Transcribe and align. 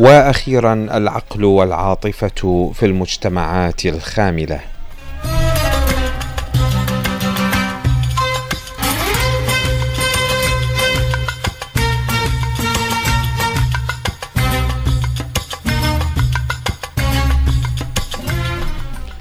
وأخيرا 0.00 0.72
العقل 0.72 1.44
والعاطفة 1.44 2.70
في 2.74 2.86
المجتمعات 2.86 3.86
الخاملة. 3.86 4.60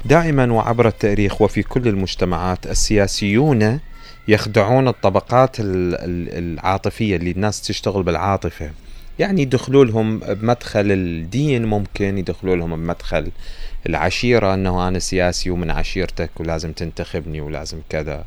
دائما 0.05 0.53
وعبر 0.53 0.87
التاريخ 0.87 1.41
وفي 1.41 1.63
كل 1.63 1.87
المجتمعات 1.87 2.67
السياسيون 2.67 3.79
يخدعون 4.27 4.87
الطبقات 4.87 5.55
العاطفية 5.59 7.15
اللي 7.15 7.31
الناس 7.31 7.61
تشتغل 7.61 8.03
بالعاطفة. 8.03 8.69
يعني 9.19 9.41
يدخلوا 9.41 9.85
لهم 9.85 10.19
بمدخل 10.19 10.91
الدين 10.91 11.65
ممكن 11.65 12.17
يدخلوا 12.17 12.55
لهم 12.55 12.75
بمدخل 12.75 13.31
العشيرة 13.89 14.53
أنه 14.53 14.87
أنا 14.87 14.99
سياسي 14.99 15.49
ومن 15.49 15.71
عشيرتك 15.71 16.29
ولازم 16.39 16.71
تنتخبني 16.71 17.41
ولازم 17.41 17.81
كذا. 17.89 18.25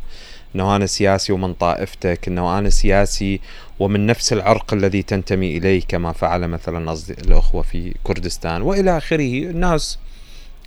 أنه 0.55 0.77
أنا 0.77 0.87
سياسي 0.87 1.33
ومن 1.33 1.55
طائفتك 1.55 2.29
أنه 2.29 2.59
أنا 2.59 2.71
سياسي 2.71 3.41
ومن 3.79 4.07
نفس 4.07 4.33
العرق 4.33 4.75
الذي 4.75 5.03
تنتمي 5.03 5.57
إليه 5.57 5.83
كما 5.89 6.13
فعل 6.13 6.49
مثلا 6.49 6.97
الأخوة 7.11 7.63
في 7.63 7.95
كردستان. 8.05 8.63
وإلى 8.63 8.97
آخره 8.97 9.51
الناس 9.51 9.99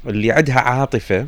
اللي 0.07 0.31
عندها 0.31 0.59
عاطفة 0.59 1.19
آه، 1.19 1.27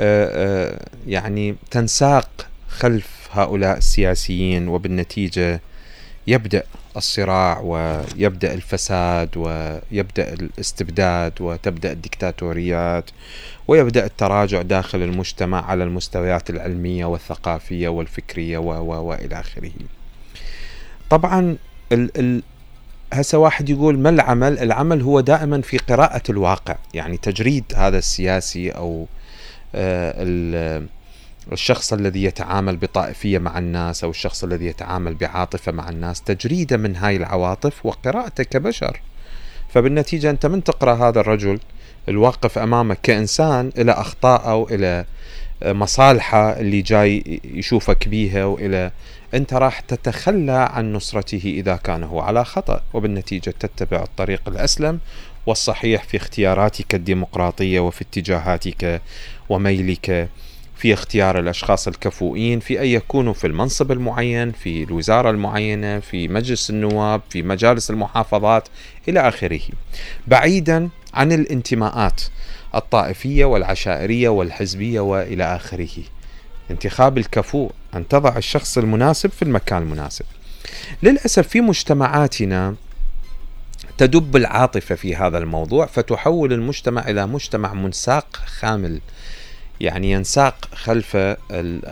آه، 0.00 0.80
يعني 1.06 1.56
تنساق 1.70 2.46
خلف 2.68 3.28
هؤلاء 3.32 3.78
السياسيين 3.78 4.68
وبالنتيجة 4.68 5.60
يبدأ 6.26 6.62
الصراع 6.96 7.60
ويبدأ 7.60 8.54
الفساد 8.54 9.36
ويبدأ 9.36 10.32
الاستبداد 10.32 11.32
وتبدأ 11.40 11.92
الدكتاتوريات 11.92 13.10
ويبدأ 13.68 14.04
التراجع 14.04 14.62
داخل 14.62 15.02
المجتمع 15.02 15.66
على 15.70 15.84
المستويات 15.84 16.50
العلمية 16.50 17.04
والثقافية 17.04 17.88
والفكرية 17.88 18.58
و 18.58 18.70
و 18.70 19.04
وإلى 19.08 19.40
آخره. 19.40 19.72
طبعا 21.10 21.56
ال 21.92 22.18
ال 22.18 22.42
هسه 23.12 23.38
واحد 23.38 23.68
يقول 23.68 23.98
ما 23.98 24.10
العمل؟ 24.10 24.58
العمل 24.58 25.02
هو 25.02 25.20
دائما 25.20 25.60
في 25.60 25.78
قراءة 25.78 26.22
الواقع، 26.30 26.76
يعني 26.94 27.16
تجريد 27.16 27.64
هذا 27.76 27.98
السياسي 27.98 28.70
أو 28.70 29.06
آه 29.74 30.14
الشخص 31.52 31.92
الذي 31.92 32.24
يتعامل 32.24 32.76
بطائفية 32.76 33.38
مع 33.38 33.58
الناس 33.58 34.04
أو 34.04 34.10
الشخص 34.10 34.44
الذي 34.44 34.66
يتعامل 34.66 35.14
بعاطفة 35.14 35.72
مع 35.72 35.88
الناس 35.88 36.22
تجريده 36.22 36.76
من 36.76 36.96
هاي 36.96 37.16
العواطف 37.16 37.86
وقراءته 37.86 38.44
كبشر. 38.44 39.00
فبالنتيجة 39.68 40.30
أنت 40.30 40.46
من 40.46 40.64
تقرأ 40.64 40.94
هذا 41.08 41.20
الرجل 41.20 41.60
الواقف 42.08 42.58
أمامك 42.58 42.98
كإنسان 43.02 43.72
إلى 43.78 43.92
أخطاءه 43.92 44.54
وإلى 44.54 45.04
مصالحة 45.64 46.50
اللي 46.60 46.82
جاي 46.82 47.40
يشوفك 47.44 48.08
بيها 48.08 48.44
وإلى 48.44 48.90
أنت 49.34 49.54
راح 49.54 49.80
تتخلى 49.80 50.68
عن 50.72 50.92
نصرته 50.92 51.42
إذا 51.44 51.76
كان 51.76 52.02
هو 52.02 52.20
على 52.20 52.44
خطأ. 52.44 52.80
وبالنتيجة 52.94 53.54
تتبع 53.60 54.02
الطريق 54.02 54.42
الأسلم 54.48 55.00
والصحيح 55.46 56.04
في 56.04 56.16
اختياراتك 56.16 56.94
الديمقراطية 56.94 57.80
وفي 57.80 58.02
اتجاهاتك 58.02 59.02
وميلك 59.48 60.28
في 60.76 60.94
اختيار 60.94 61.38
الأشخاص 61.38 61.88
الكفؤين 61.88 62.60
في 62.60 62.80
أن 62.80 62.86
يكونوا 62.86 63.32
في 63.32 63.46
المنصب 63.46 63.92
المعين 63.92 64.52
في 64.52 64.82
الوزارة 64.82 65.30
المعينة 65.30 66.00
في 66.00 66.28
مجلس 66.28 66.70
النواب 66.70 67.20
في 67.30 67.42
مجالس 67.42 67.90
المحافظات 67.90 68.68
إلى 69.08 69.28
آخره. 69.28 69.60
بعيدا 70.26 70.88
عن 71.14 71.32
الانتماءات 71.32 72.22
الطائفية 72.74 73.44
والعشائرية 73.44 74.28
والحزبية 74.28 75.00
وإلى 75.00 75.56
آخره. 75.56 76.02
انتخاب 76.70 77.18
الكفؤ 77.18 77.70
أن 77.94 78.08
تضع 78.08 78.36
الشخص 78.36 78.78
المناسب 78.78 79.30
في 79.30 79.42
المكان 79.42 79.82
المناسب. 79.82 80.24
للأسف 81.02 81.48
في 81.48 81.60
مجتمعاتنا 81.60 82.74
تدب 83.98 84.36
العاطفة 84.36 84.94
في 84.94 85.16
هذا 85.16 85.38
الموضوع 85.38 85.86
فتحول 85.86 86.52
المجتمع 86.52 87.08
إلى 87.08 87.26
مجتمع 87.26 87.74
منساق 87.74 88.36
خامل. 88.46 89.00
يعني 89.80 90.12
ينساق 90.12 90.68
خلف 90.74 91.16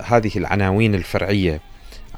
هذه 0.04 0.30
العناوين 0.36 0.94
الفرعية. 0.94 1.60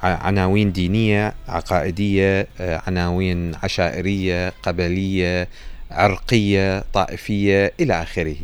عناوين 0.03 0.73
دينية 0.73 1.35
عقائدية 1.49 2.47
عناوين 2.61 3.55
عشائرية 3.63 4.53
قبلية 4.63 5.49
عرقية 5.91 6.85
طائفية 6.93 7.73
إلى 7.81 8.03
آخره. 8.03 8.37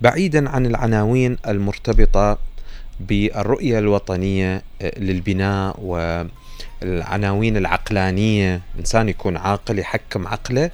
بعيدا 0.00 0.50
عن 0.50 0.66
العناوين 0.66 1.36
المرتبطة 1.48 2.38
بالرؤية 3.00 3.78
الوطنية 3.78 4.62
للبناء 4.96 5.80
والعناوين 6.82 7.56
العقلانية. 7.56 8.60
إنسان 8.78 9.08
يكون 9.08 9.36
عاقل 9.36 9.78
يحكم 9.78 10.28
عقله 10.28 10.70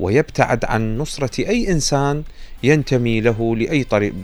ويبتعد 0.00 0.64
عن 0.64 0.98
نصرة 0.98 1.48
أي 1.48 1.72
إنسان 1.72 2.22
ينتمي 2.62 3.20
له 3.20 3.56
لأي 3.56 3.84
طريق 3.84 4.14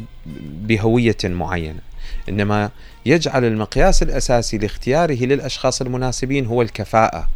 بهوية 0.63 1.17
معينة. 1.25 1.81
إنما 2.29 2.71
يجعل 3.07 3.45
المقياس 3.45 4.03
الأساسي 4.03 4.59
لاختياره 4.59 5.25
للأشخاص 5.25 5.81
المناسبين 5.81 6.47
هو 6.47 6.63
الكفاءة. 6.63 7.29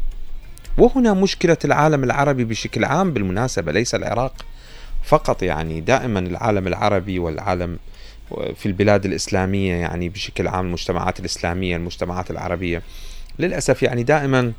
وهنا 0.78 1.14
مشكلة 1.14 1.56
العالم 1.64 2.04
العربي 2.04 2.44
بشكل 2.44 2.84
عام 2.84 3.12
بالمناسبة 3.12 3.72
ليس 3.72 3.94
العراق 3.94 4.44
فقط 5.04 5.42
يعني 5.42 5.80
دائما 5.80 6.18
العالم 6.18 6.66
العربي 6.66 7.18
والعالم 7.18 7.78
في 8.56 8.66
البلاد 8.66 9.04
الإسلامية 9.04 9.74
يعني 9.74 10.08
بشكل 10.08 10.48
عام 10.48 10.66
المجتمعات 10.66 11.20
الإسلامية 11.20 11.76
المجتمعات 11.76 12.30
العربية. 12.30 12.82
للأسف 13.38 13.82
يعني 13.82 14.02
دائما 14.02 14.52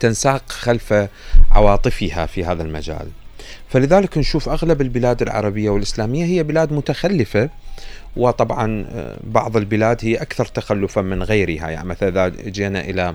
تنساق 0.00 0.42
خلف 0.48 1.08
عواطفها 1.50 2.26
في 2.26 2.44
هذا 2.44 2.62
المجال. 2.62 3.08
فلذلك 3.68 4.18
نشوف 4.18 4.48
أغلب 4.48 4.80
البلاد 4.80 5.22
العربية 5.22 5.70
والإسلامية 5.70 6.24
هي 6.24 6.42
بلاد 6.42 6.72
متخلفة 6.72 7.50
وطبعا 8.16 8.86
آه، 8.90 9.16
بعض 9.24 9.56
البلاد 9.56 9.98
هي 10.02 10.16
أكثر 10.16 10.44
تخلفا 10.44 11.00
من 11.00 11.22
غيرها. 11.22 11.70
يعني 11.70 11.88
مثلا 11.88 12.08
إذا 12.08 12.28
جينا 12.28 12.80
إلى 12.80 13.14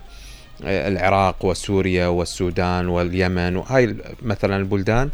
آه، 0.66 0.88
العراق 0.88 1.46
وسوريا 1.46 2.08
والسودان 2.08 2.88
واليمن 2.88 3.56
وهاي 3.56 3.96
مثلا 4.22 4.58
البلدان 4.58 5.10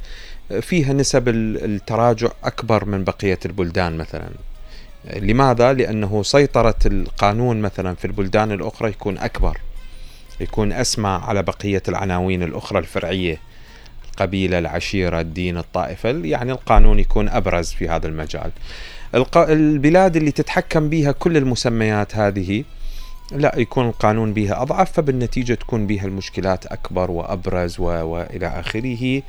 آه، 0.52 0.60
فيها 0.60 0.94
نسب 0.94 1.30
التراجع 1.30 2.30
أكبر 2.44 2.86
من 2.86 3.04
بقية 3.04 3.40
البلدان 3.46 3.98
مثلا. 3.98 4.30
لماذا؟ 5.16 5.74
لأنه 5.74 6.24
سيطرة 6.24 6.76
القانون 6.86 7.62
مثلا 7.62 7.96
في 7.96 8.06
البلدان 8.06 8.52
الأخرى 8.52 8.90
يكون 8.90 9.18
أكبر. 9.18 9.58
يكون 10.40 10.72
أسمى 10.72 11.10
على 11.10 11.44
بقية 11.44 11.84
العناوين 11.88 12.44
الأخرى 12.44 12.80
الفرعية. 12.80 13.38
القبيلة 14.12 14.60
العشيرة 14.60 15.20
الدين 15.20 15.58
الطائفة 15.58 16.10
يعني 16.10 16.52
القانون 16.52 17.00
يكون 17.00 17.30
أبرز 17.30 17.72
في 17.72 17.90
هذا 17.90 18.08
المجال. 18.08 18.52
البلاد 19.36 20.16
اللي 20.16 20.32
تتحكم 20.32 20.90
بها 20.90 21.12
كل 21.12 21.38
المسميات 21.38 22.16
هذه 22.16 22.64
لا 23.32 23.54
يكون 23.58 23.88
القانون 23.88 24.34
بها 24.34 24.62
أضعف 24.62 24.92
فبالنتيجة 24.92 25.54
تكون 25.54 25.88
بها 25.88 26.06
المشكلات 26.06 26.66
أكبر 26.66 27.12
وأبرز 27.12 27.80
و... 27.80 27.84
وإلى 27.84 28.48
آخره. 28.48 29.22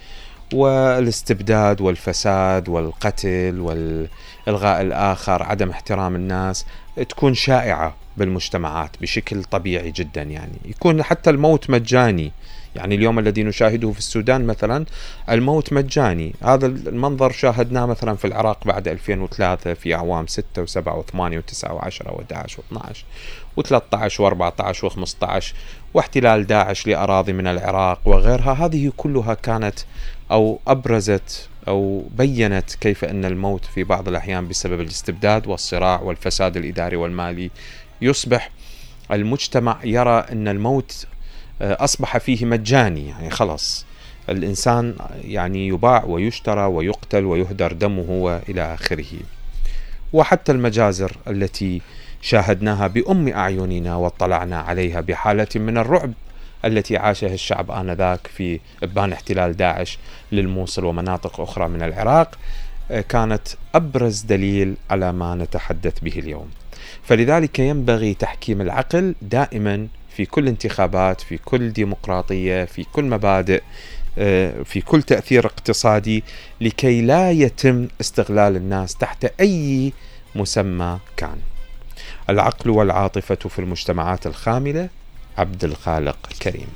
والاستبداد 0.54 1.80
والفساد 1.80 2.68
والقتل 2.68 3.60
والإلغاء 3.60 4.80
الآخر 4.80 5.42
عدم 5.42 5.70
احترام 5.70 6.14
الناس 6.14 6.66
تكون 7.08 7.34
شائعة. 7.34 7.94
بالمجتمعات 8.20 8.90
بشكل 9.00 9.44
طبيعي 9.44 9.90
جدا 9.90 10.22
يعني. 10.22 10.58
يكون 10.64 11.02
حتى 11.02 11.30
الموت 11.30 11.70
مجاني. 11.70 12.32
يعني 12.76 12.94
اليوم 12.94 13.18
الذي 13.18 13.42
نشاهده 13.42 13.92
في 13.92 13.98
السودان 13.98 14.46
مثلا 14.46 14.86
الموت 15.30 15.72
مجاني. 15.72 16.34
هذا 16.42 16.66
المنظر 16.66 17.32
شاهدناه 17.32 17.86
مثلا 17.86 18.16
في 18.16 18.24
العراق 18.24 18.64
بعد 18.64 18.88
2003 18.88 19.74
في 19.74 19.94
أعوام 19.94 20.26
6 20.26 20.66
و7 20.66 20.84
و8 20.84 21.42
و9 21.42 21.68
و10 21.68 22.06
و11 22.06 22.56
و12 22.56 22.96
و13 23.60 24.12
و14 24.20 24.90
و15 24.90 25.44
واحتلال 25.94 26.44
داعش 26.44 26.86
لأراضي 26.86 27.32
من 27.32 27.46
العراق 27.46 28.00
وغيرها. 28.04 28.52
هذه 28.52 28.92
كلها 28.96 29.34
كانت 29.34 29.78
أو 30.30 30.60
أبرزت 30.66 31.48
أو 31.68 32.04
بينت 32.18 32.74
كيف 32.74 33.04
أن 33.04 33.24
الموت 33.24 33.64
في 33.64 33.84
بعض 33.84 34.08
الأحيان 34.08 34.48
بسبب 34.48 34.80
الاستبداد 34.80 35.46
والصراع 35.46 36.00
والفساد 36.00 36.56
الإداري 36.56 36.96
والمالي 36.96 37.50
يصبح 38.02 38.50
المجتمع 39.12 39.78
يرى 39.84 40.18
أن 40.32 40.48
الموت 40.48 41.06
آه، 41.62 41.84
أصبح 41.84 42.18
فيه 42.18 42.44
مجاني 42.44 43.08
يعني 43.08 43.30
خلاص. 43.30 43.86
الإنسان 44.28 44.94
يعني 45.24 45.68
يباع 45.68 46.04
ويشترى 46.04 46.64
ويقتل 46.64 47.24
ويهدر 47.24 47.72
دمه 47.72 48.10
وإلى 48.10 48.74
آخره. 48.74 49.06
وحتى 50.12 50.52
المجازر 50.52 51.16
التي 51.28 51.82
شاهدناها 52.22 52.86
بأم 52.86 53.28
أعيننا 53.28 53.96
واطلعنا 53.96 54.60
عليها 54.60 55.00
بحالة 55.00 55.48
من 55.54 55.78
الرعب 55.78 56.12
التي 56.64 56.96
عاشها 56.96 57.34
الشعب 57.34 57.70
آنذاك 57.70 58.26
في 58.26 58.60
إبان 58.82 59.12
احتلال 59.12 59.56
داعش 59.56 59.98
للموصل 60.32 60.84
ومناطق 60.84 61.40
أخرى 61.40 61.68
من 61.68 61.82
العراق 61.82 62.38
آه، 62.90 63.00
كانت 63.00 63.48
أبرز 63.74 64.20
دليل 64.20 64.74
على 64.90 65.12
ما 65.12 65.34
نتحدث 65.34 66.00
به 66.00 66.18
اليوم. 66.18 66.50
فلذلك 67.02 67.58
ينبغي 67.58 68.14
تحكيم 68.14 68.60
العقل 68.60 69.14
دائما 69.22 69.88
في 70.16 70.26
كل 70.26 70.48
انتخابات 70.48 71.20
في 71.20 71.38
كل 71.38 71.72
ديمقراطية 71.72 72.64
في 72.64 72.84
كل 72.84 73.04
مبادئ 73.04 73.62
آه، 74.18 74.62
في 74.62 74.80
كل 74.80 75.02
تأثير 75.02 75.46
اقتصادي 75.46 76.24
لكي 76.60 77.02
لا 77.02 77.30
يتم 77.30 77.88
استغلال 78.00 78.56
الناس 78.56 78.94
تحت 78.94 79.24
أي 79.40 79.92
مسمى 80.34 80.98
كان. 81.16 81.36
العقل 82.30 82.70
والعاطفة 82.70 83.34
في 83.34 83.58
المجتمعات 83.58 84.26
الخاملة 84.26 84.88
عبد 85.38 85.64
الخالق 85.64 86.28
كريم 86.42 86.68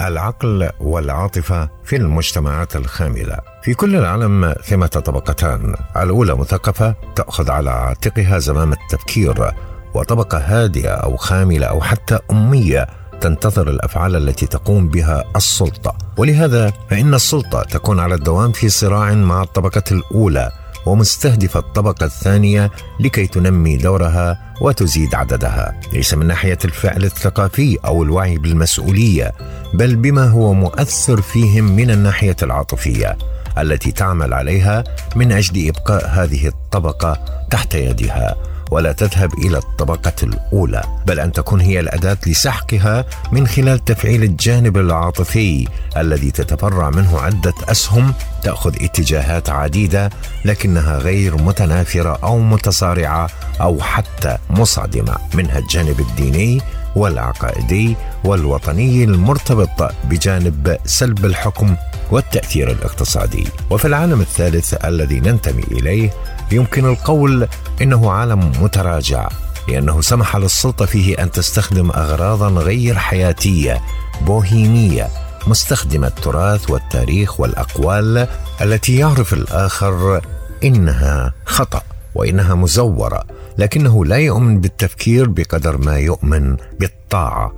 العقل 0.00 0.70
والعاطفة 0.80 1.68
في 1.84 1.96
المجتمعات 1.96 2.76
الخاملة. 2.76 3.38
في 3.62 3.74
كل 3.74 3.96
العالم 3.96 4.54
ثمة 4.64 4.86
طبقتان. 4.86 5.74
الأولى 5.96 6.34
مثقفة 6.34 6.94
تأخذ 7.16 7.50
على 7.50 7.70
عاتقها 7.70 8.38
زمام 8.38 8.72
التفكير 8.72 9.52
وطبقة 9.94 10.38
هادئة 10.38 10.90
أو 10.90 11.16
خاملة 11.16 11.66
أو 11.66 11.80
حتى 11.80 12.18
أمية 12.30 12.86
تنتظر 13.20 13.70
الأفعال 13.70 14.16
التي 14.16 14.46
تقوم 14.46 14.88
بها 14.88 15.24
السلطة. 15.36 15.96
ولهذا 16.16 16.72
فإن 16.90 17.14
السلطة 17.14 17.62
تكون 17.62 18.00
على 18.00 18.14
الدوام 18.14 18.52
في 18.52 18.68
صراع 18.68 19.14
مع 19.14 19.42
الطبقة 19.42 19.82
الأولى 19.92 20.50
ومستهدفه 20.86 21.60
الطبقة 21.60 22.06
الثانية 22.06 22.70
لكي 23.00 23.26
تنمي 23.26 23.76
دورها 23.76 24.54
وتزيد 24.60 25.14
عددها. 25.14 25.80
ليس 25.92 26.14
من 26.14 26.26
ناحية 26.26 26.58
الفعل 26.64 27.04
الثقافي 27.04 27.78
أو 27.84 28.02
الوعي 28.02 28.38
بالمسؤولية 28.38 29.32
بل 29.74 29.96
بما 29.96 30.28
هو 30.28 30.54
مؤثر 30.54 31.20
فيهم 31.20 31.64
من 31.64 31.90
الناحية 31.90 32.36
العاطفية 32.42 33.18
التي 33.58 33.92
تعمل 33.92 34.34
عليها 34.34 34.84
من 35.16 35.32
أجل 35.32 35.68
إبقاء 35.68 36.06
هذه 36.08 36.46
الطبقة 36.46 37.24
تحت 37.50 37.74
يدها. 37.74 38.34
ولا 38.72 38.92
تذهب 38.92 39.34
إلى 39.34 39.58
الطبقة 39.58 40.12
الأولى 40.22 40.82
بل 41.06 41.20
أن 41.20 41.32
تكون 41.32 41.60
هي 41.60 41.80
الأداة 41.80 42.16
لسحقها 42.26 43.04
من 43.32 43.46
خلال 43.46 43.84
تفعيل 43.84 44.22
الجانب 44.22 44.76
العاطفي 44.76 45.68
الذي 45.96 46.30
تتفرع 46.30 46.90
منه 46.90 47.20
عدة 47.20 47.54
أسهم 47.68 48.14
تأخذ 48.42 48.74
اتجاهات 48.84 49.50
عديدة 49.50 50.10
لكنها 50.44 50.98
غير 50.98 51.36
متنافرة 51.36 52.18
أو 52.22 52.38
متصارعة 52.38 53.28
أو 53.60 53.80
حتى 53.80 54.38
مصادمة. 54.50 55.16
منها 55.34 55.58
الجانب 55.58 56.00
الديني 56.00 56.60
والعقائدي 56.96 57.96
والوطني 58.24 59.04
المرتبط 59.04 59.92
بجانب 60.04 60.76
سلب 60.84 61.24
الحكم 61.24 61.76
والتأثير 62.10 62.70
الاقتصادي. 62.70 63.48
وفي 63.70 63.84
العالم 63.84 64.20
الثالث 64.20 64.84
الذي 64.84 65.20
ننتمي 65.20 65.62
إليه 65.62 66.10
يمكن 66.52 66.84
القول 66.84 67.48
إنه 67.82 68.10
عالم 68.10 68.52
متراجع 68.60 69.28
لأنه 69.68 70.00
سمح 70.00 70.36
للسلطة 70.36 70.84
فيه 70.86 71.22
أن 71.22 71.30
تستخدم 71.30 71.90
اغراضا 71.90 72.48
غير 72.48 72.98
حياتية 72.98 73.80
بوهيمية 74.20 75.08
مستخدمة 75.46 76.06
التراث 76.06 76.70
والتاريخ 76.70 77.40
والأقوال 77.40 78.28
التي 78.60 78.96
يعرف 78.96 79.32
الآخر 79.32 80.20
إنها 80.64 81.32
خطأ 81.46 81.82
وإنها 82.14 82.54
مزورة. 82.54 83.24
لكنه 83.58 84.04
لا 84.04 84.16
يؤمن 84.16 84.60
بالتفكير 84.60 85.28
بقدر 85.28 85.78
ما 85.78 85.98
يؤمن 85.98 86.56
بالطاعة. 86.80 87.52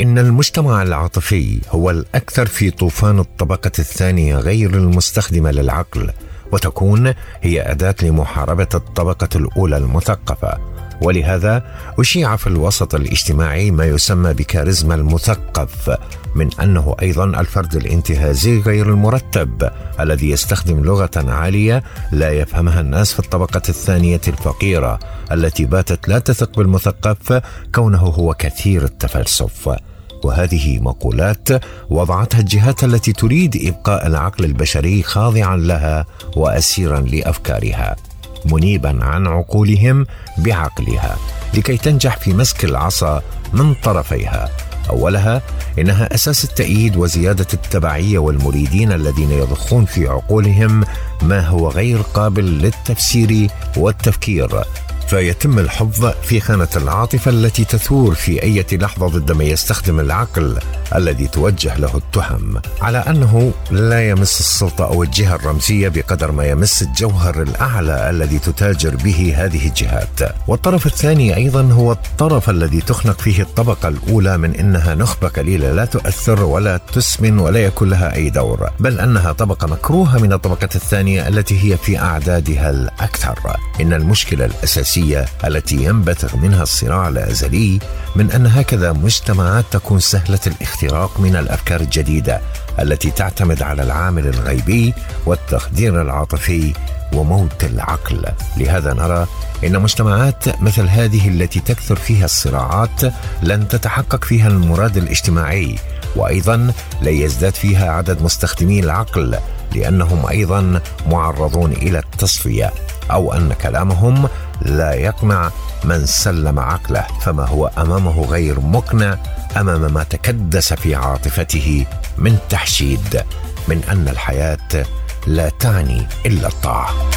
إن 0.00 0.18
المجتمع 0.18 0.82
العاطفي 0.82 1.60
هو 1.70 1.90
الأكثر 1.90 2.46
في 2.46 2.70
طوفان 2.70 3.18
الطبقة 3.18 3.72
الثانية 3.78 4.36
غير 4.36 4.74
المستخدمة 4.74 5.50
للعقل 5.50 6.10
وتكون 6.52 7.14
هي 7.42 7.70
أداة 7.70 7.94
لمحاربة 8.02 8.68
الطبقة 8.74 9.28
الأولى 9.36 9.76
المثقفة. 9.76 10.79
ولهذا 11.02 11.62
أشيع 11.98 12.36
في 12.36 12.46
الوسط 12.46 12.94
الاجتماعي 12.94 13.70
ما 13.70 13.84
يسمى 13.84 14.34
بكاريزما 14.34 14.94
المثقف 14.94 15.96
من 16.34 16.50
أنه 16.62 16.96
أيضا 17.02 17.24
الفرد 17.24 17.74
الانتهازي 17.74 18.60
غير 18.60 18.88
المرتب 18.88 19.70
الذي 20.00 20.30
يستخدم 20.30 20.84
لغة 20.84 21.10
عالية 21.16 21.82
لا 22.12 22.30
يفهمها 22.30 22.80
الناس 22.80 23.12
في 23.12 23.18
الطبقة 23.18 23.62
الثانية 23.68 24.20
الفقيرة 24.28 24.98
التي 25.32 25.64
باتت 25.64 26.08
لا 26.08 26.18
تثق 26.18 26.56
بالمثقف 26.56 27.42
كونه 27.74 27.98
هو 27.98 28.34
كثير 28.34 28.84
التفلسف. 28.84 29.76
وهذه 30.24 30.78
مقولات 30.78 31.48
وضعتها 31.90 32.40
الجهات 32.40 32.84
التي 32.84 33.12
تريد 33.12 33.66
إبقاء 33.66 34.06
العقل 34.06 34.44
البشري 34.44 35.02
خاضعا 35.02 35.56
لها 35.56 36.06
واسيرا 36.36 37.00
لأفكارها. 37.00 37.96
منيبا 38.44 39.04
عن 39.04 39.26
عقولهم 39.26 40.06
بعقلها 40.38 41.16
لكي 41.54 41.76
تنجح 41.76 42.16
في 42.16 42.32
مسك 42.32 42.64
العصا 42.64 43.22
من 43.52 43.74
طرفيها. 43.74 44.48
أولها 44.90 45.42
إنها 45.78 46.14
أساس 46.14 46.44
التأييد 46.44 46.96
وزيادة 46.96 47.46
التبعية 47.54 48.18
والمريدين 48.18 48.92
الذين 48.92 49.30
يضخون 49.30 49.84
في 49.84 50.08
عقولهم 50.08 50.84
ما 51.22 51.40
هو 51.40 51.68
غير 51.68 52.00
قابل 52.00 52.44
للتفسير 52.44 53.50
والتفكير. 53.76 54.64
فيتم 55.08 55.58
الحفظ 55.58 56.12
في 56.22 56.40
خانة 56.40 56.68
العاطفة 56.76 57.30
التي 57.30 57.64
تثور 57.64 58.14
في 58.14 58.42
أي 58.42 58.64
لحظة 58.72 59.08
ضد 59.08 59.32
من 59.32 59.46
يستخدم 59.46 60.00
العقل. 60.00 60.58
الذي 60.94 61.26
توجه 61.28 61.76
له 61.76 61.96
التهم 61.96 62.60
على 62.82 62.98
أنه 62.98 63.52
لا 63.70 64.08
يمس 64.08 64.40
السلطة 64.40 64.84
أو 64.84 65.02
الجهة 65.02 65.34
الرمزية 65.34 65.88
بقدر 65.88 66.32
ما 66.32 66.44
يمس 66.44 66.82
الجوهر 66.82 67.42
الأعلى 67.42 68.10
الذي 68.10 68.38
تتاجر 68.38 68.96
به 68.96 69.34
هذه 69.36 69.68
الجهات. 69.68 70.20
والطرف 70.48 70.86
الثاني 70.86 71.36
أيضا 71.36 71.62
هو 71.62 71.92
الطرف 71.92 72.50
الذي 72.50 72.80
تخنق 72.80 73.20
فيه 73.20 73.42
الطبقة 73.42 73.88
الأولى 73.88 74.38
من 74.38 74.54
أنها 74.54 74.94
نخبة 74.94 75.28
قليلة 75.28 75.72
لا 75.72 75.84
تؤثر 75.84 76.44
ولا 76.44 76.80
تسمن 76.92 77.38
ولا 77.38 77.64
يكون 77.64 77.90
لها 77.90 78.14
أي 78.14 78.30
دور 78.30 78.70
بل 78.80 79.00
أنها 79.00 79.32
طبقة 79.32 79.66
مكروهة 79.66 80.18
من 80.18 80.32
الطبقة 80.32 80.68
الثانية 80.74 81.28
التي 81.28 81.72
هي 81.72 81.76
في 81.76 81.98
أعدادها 81.98 82.70
الأكثر. 82.70 83.38
إن 83.80 83.92
المشكلة 83.92 84.44
الأساسية 84.44 84.90
النفسيه 85.00 85.26
التي 85.44 85.76
ينبثق 85.76 86.36
منها 86.36 86.62
الصراع 86.62 87.08
الأزلي 87.08 87.78
من 88.16 88.30
أن 88.30 88.46
هكذا 88.46 88.92
مجتمعات 88.92 89.64
تكون 89.70 90.00
سهلة 90.00 90.40
الاختراق 90.82 91.20
من 91.20 91.36
الأفكار 91.36 91.80
الجديدة 91.80 92.40
التي 92.78 93.10
تعتمد 93.10 93.62
على 93.62 93.82
العامل 93.82 94.26
الغيبي 94.26 94.94
والتخدير 95.26 96.02
العاطفي 96.02 96.72
وموت 97.12 97.64
العقل. 97.64 98.24
لهذا 98.56 98.94
نرى 98.94 99.26
إن 99.64 99.80
مجتمعات 99.82 100.62
مثل 100.62 100.88
هذه 100.88 101.28
التي 101.28 101.60
تكثر 101.60 101.96
فيها 101.96 102.24
الصراعات 102.24 103.00
لن 103.42 103.68
تتحقق 103.68 104.24
فيها 104.24 104.48
المراد 104.48 104.96
الاجتماعي 104.96 105.76
وأيضا 106.16 106.56
لن 107.02 107.14
يزداد 107.14 107.54
فيها 107.54 107.92
عدد 107.92 108.22
مستخدمي 108.22 108.80
العقل 108.80 109.38
لأنهم 109.74 110.26
أيضا 110.26 110.80
معرضون 111.06 111.72
إلى 111.72 111.98
التصفية 111.98 112.72
أو 113.10 113.32
أن 113.32 113.52
كلامهم 113.52 114.28
لا 114.62 114.94
يقنع 114.94 115.50
من 115.84 116.06
سلم 116.06 116.58
عقله 116.58 117.06
فما 117.20 117.46
هو 117.46 117.66
أمامه 117.66 118.24
غير 118.24 118.60
مقنع 118.60 119.18
أمام 119.56 119.94
ما 119.94 120.02
تكدس 120.02 120.72
في 120.72 120.94
عاطفته 120.94 121.86
من 122.18 122.38
تحشيد 122.50 123.22
من 123.68 123.84
أن 123.84 124.08
الحياة 124.08 124.86
لا 125.26 125.48
تعني 125.48 126.06
إلا 126.26 126.48
الطاعة. 126.48 127.10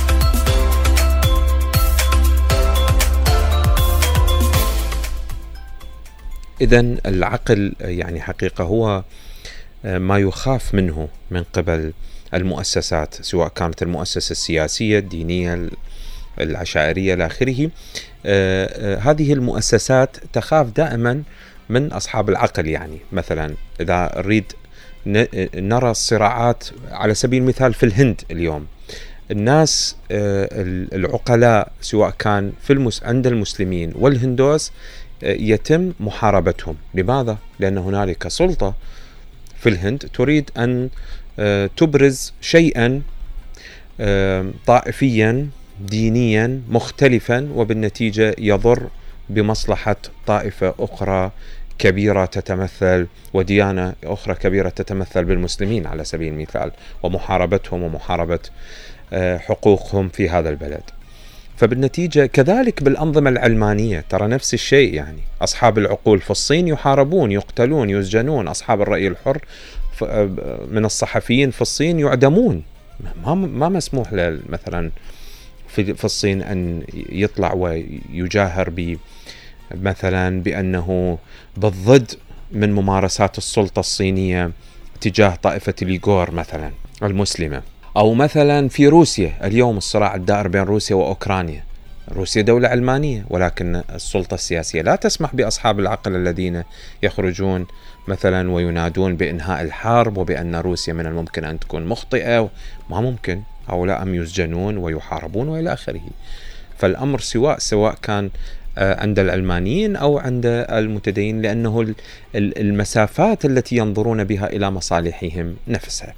اذا 6.62 6.80
العقل 7.06 7.76
يعني 7.80 8.22
حقيقة 8.22 8.64
هو 8.64 9.04
ما 9.84 10.18
يخاف 10.18 10.76
منه 10.76 11.08
من 11.32 11.44
قبل 11.44 11.94
المؤسسات 12.34 13.16
سواء 13.22 13.48
كانت 13.48 13.82
المؤسسة 13.82 14.32
السياسية 14.32 15.00
الدينية 15.00 15.70
العشائرية 16.40 17.14
إلى 17.14 17.26
آخره 17.26 17.70
آه، 18.26 18.96
آه، 18.96 18.98
هذه 18.98 19.34
المؤسسات 19.34 20.18
تخاف 20.34 20.68
دائما 20.68 21.24
من 21.70 21.92
أصحاب 21.92 22.30
العقل 22.30 22.68
يعني 22.68 22.98
مثلا 23.12 23.56
إذا 23.82 24.12
نريد 24.18 24.52
نرى 25.56 25.92
الصراعات 25.92 26.64
على 26.92 27.14
سبيل 27.14 27.42
المثال 27.42 27.74
في 27.74 27.86
الهند 27.86 28.22
اليوم 28.32 28.66
الناس 29.32 29.96
آه، 30.12 30.50
العقلاء 30.94 31.72
سواء 31.82 32.10
كان 32.20 32.54
في 32.62 32.74
المس 32.74 33.04
عند 33.04 33.28
المسلمين 33.28 33.94
والهندوس 33.96 34.72
يتم 35.24 35.92
محاربتهم 36.00 36.76
لماذا؟ 36.94 37.38
لأن 37.60 37.78
هنالك 37.78 38.28
سلطة 38.28 38.76
في 39.60 39.70
الهند 39.70 40.10
تريد 40.14 40.52
أن 40.58 40.90
تبرز 41.78 42.34
شيئا 42.42 43.02
طائفيا 44.66 45.50
دينيا 45.80 46.62
مختلفا 46.70 47.50
وبالنتيجة 47.56 48.36
يضر 48.38 48.88
بمصلحة 49.30 49.96
طائفة 50.28 50.74
أخرى 50.80 51.32
كبيرة 51.80 52.26
تتمثل 52.26 53.08
وديانة 53.34 53.94
أخرى 54.04 54.36
كبيرة 54.36 54.70
تتمثل 54.70 55.24
بالمسلمين 55.26 55.88
على 55.88 56.04
سبيل 56.04 56.34
المثال 56.34 56.72
ومحاربتهم 57.04 57.84
ومحاربة 57.84 58.40
آه، 59.14 59.38
حقوقهم 59.38 60.10
في 60.10 60.30
هذا 60.30 60.50
البلد. 60.50 60.84
فبالنتيجة 61.58 62.26
كذلك 62.26 62.84
بالأنظمة 62.84 63.30
العلمانية 63.30 64.06
ترى 64.10 64.28
نفس 64.28 64.54
الشيء 64.54 64.94
يعني. 64.94 65.22
أصحاب 65.42 65.78
العقول 65.78 66.20
في 66.20 66.32
الصين 66.32 66.68
يحاربون 66.68 67.32
يقتلون 67.32 67.90
يسجنون. 67.90 68.48
أصحاب 68.48 68.82
الرأي 68.82 69.08
الحر 69.08 69.46
آه، 70.04 70.30
من 70.72 70.86
الصحفيين 70.86 71.52
في 71.52 71.62
الصين 71.62 72.00
يعدمون. 72.00 72.64
ما 73.26 73.36
ما 73.36 73.70
مسموح 73.70 74.14
مثلا 74.50 74.92
في 75.76 75.94
في 75.94 76.06
الصين 76.06 76.42
أن 76.42 76.84
يطلع 77.10 77.54
ويجاهر 77.54 78.70
ب 78.70 78.98
مثلا 79.72 80.42
بأنه 80.42 81.18
بالضد 81.58 82.12
من 82.52 82.74
ممارسات 82.74 83.38
السلطة 83.38 83.80
الصينية 83.80 84.52
تجاه 85.02 85.36
طائفة 85.36 85.74
اليغور 85.82 86.32
مثلا 86.32 86.72
المسلمة. 87.04 87.62
أو 87.98 88.14
مثلا 88.14 88.70
في 88.70 88.88
روسيا 88.88 89.48
اليوم 89.48 89.78
الصراع 89.78 90.16
الدائر 90.16 90.48
بين 90.48 90.62
روسيا 90.62 90.96
وأوكرانيا. 90.96 91.64
روسيا 92.12 92.42
دولة 92.42 92.68
علمانية 92.68 93.26
ولكن 93.30 93.82
السلطة 93.96 94.36
السياسية 94.36 94.82
لا 94.82 94.96
تسمح 94.96 95.36
بأصحاب 95.36 95.80
العقل 95.80 96.16
الذين 96.16 96.64
يخرجون 97.04 97.68
مثلا 98.08 98.52
وينادون 98.52 99.16
بإنهاء 99.16 99.62
الحرب 99.62 100.18
وبأن 100.18 100.56
روسيا 100.56 100.94
من 100.94 101.06
الممكن 101.06 101.44
أن 101.44 101.60
تكون 101.60 101.86
مخطئة 101.86 102.50
ما 102.90 103.02
ممكن. 103.02 103.42
هؤلاء 103.68 104.02
أم 104.02 104.16
يسجنون 104.16 104.78
ويحاربون 104.78 105.48
وإلى 105.48 105.74
آخره. 105.74 106.02
فالأمر 106.78 107.20
سواء 107.20 107.60
سواء 107.60 107.96
كان 108.02 108.30
آه، 108.78 109.02
عند 109.02 109.20
العلمانيين 109.20 109.96
أو 109.96 110.18
عند 110.18 110.46
المتدين 110.70 111.42
لأنه 111.42 111.94
المسافات 112.36 113.46
التي 113.46 113.76
ينظرون 113.78 114.24
بها 114.24 114.48
إلى 114.48 114.72
مصالحهم 114.72 115.56
نفسها. 115.68 116.14